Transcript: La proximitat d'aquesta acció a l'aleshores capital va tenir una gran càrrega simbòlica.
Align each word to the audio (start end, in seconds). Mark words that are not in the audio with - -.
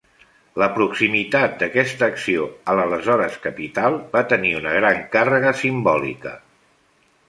La 0.61 0.69
proximitat 0.77 1.53
d'aquesta 1.59 2.09
acció 2.15 2.49
a 2.73 2.77
l'aleshores 2.81 3.37
capital 3.47 4.01
va 4.17 4.27
tenir 4.35 4.59
una 4.65 4.77
gran 4.81 5.01
càrrega 5.19 5.57
simbòlica. 5.65 6.39